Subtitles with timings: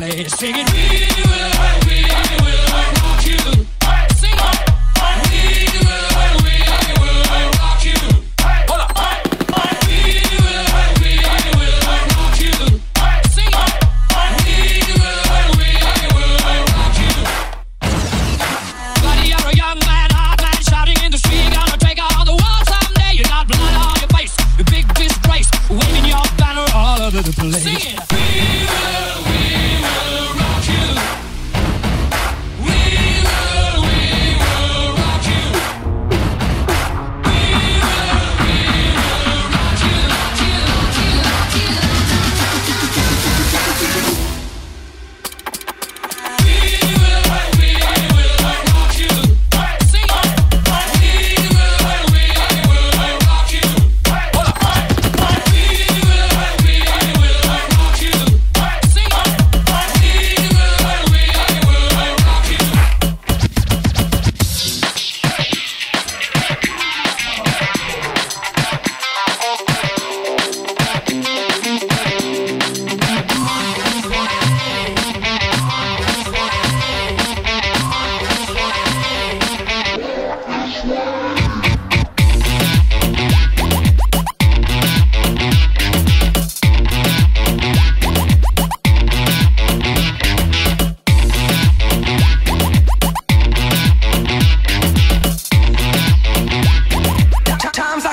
[0.00, 0.32] place.
[0.32, 1.09] Sing it.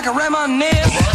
[0.08, 1.07] I can reminisce.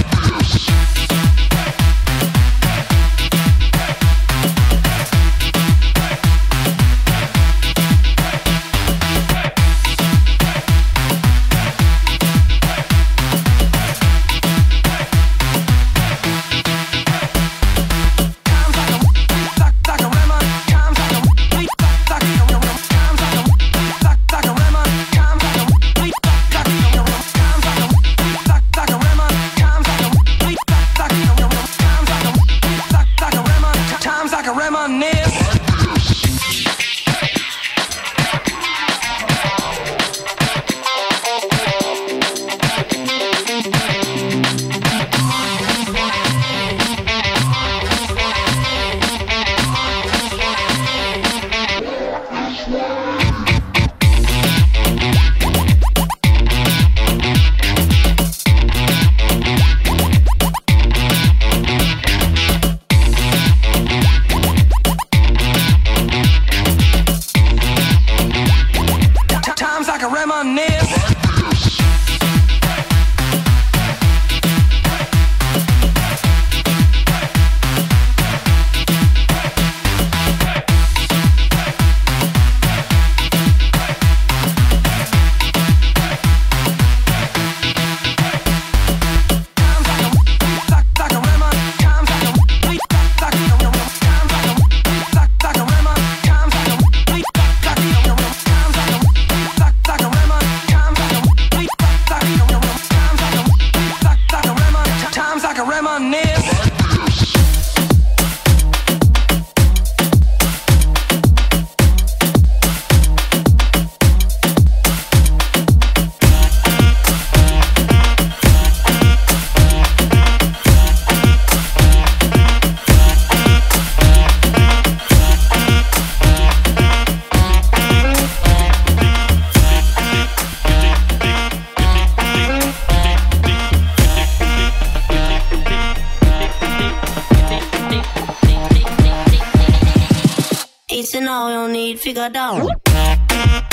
[141.29, 143.72] all you need, figure out.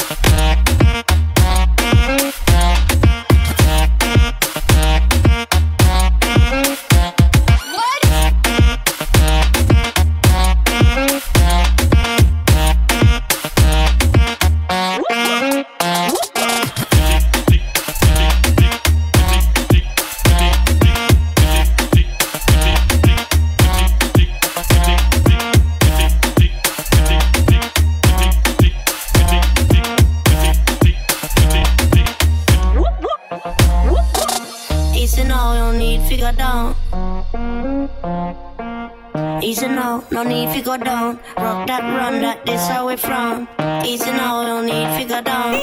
[39.50, 41.20] Easy now, no need to go down.
[41.36, 43.48] Rock that, run that, this how we from.
[43.84, 45.56] Easy now, no need to go down.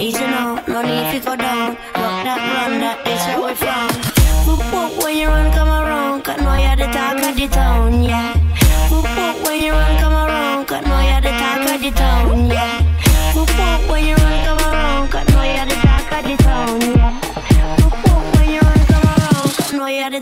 [0.00, 1.70] Easy now, no need to go down.
[1.98, 3.88] Rock that, run that, this how we from.
[4.46, 6.22] Whoop whoop, when you run, come around.
[6.22, 8.37] Cause now you're the talk of the town, yeah.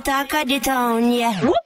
[0.07, 1.66] taca de tone, yeah.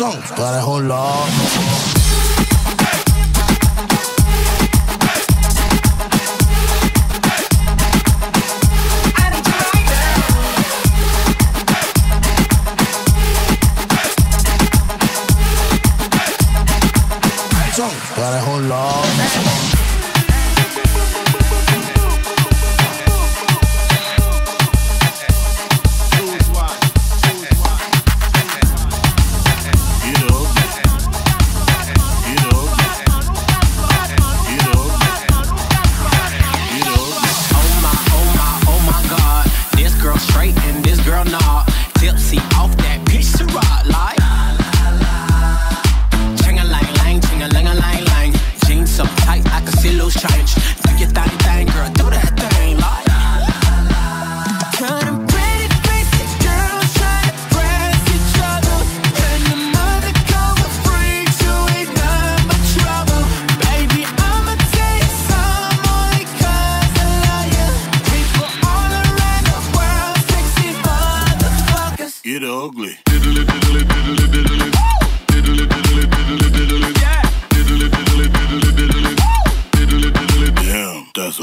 [0.00, 0.18] corazón.
[0.34, 0.64] Tú eres
[18.46, 19.49] un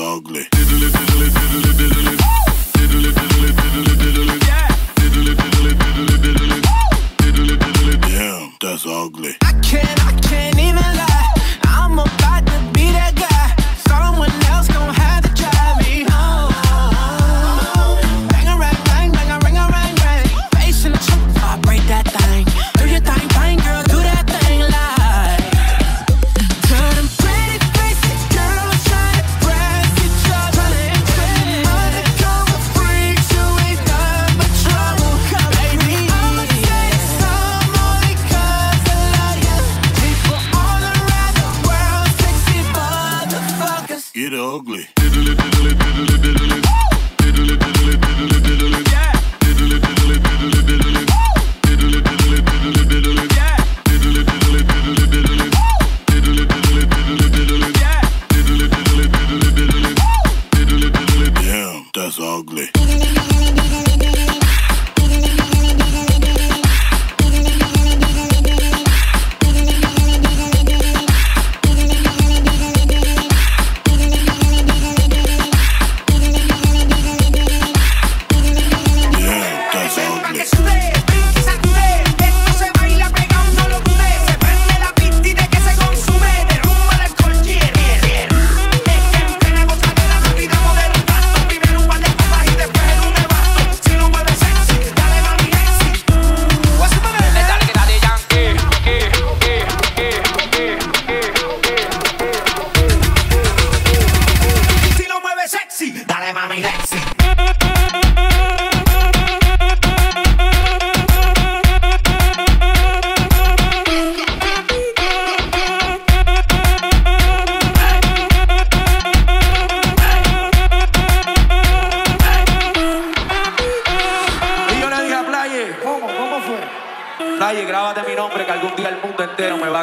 [0.07, 0.43] ugly.
[0.51, 1.29] Diddly, diddly,
[1.79, 2.46] diddly,